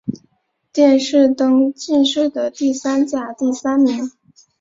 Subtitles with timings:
[0.73, 4.09] 殿试登进士第三甲第三名。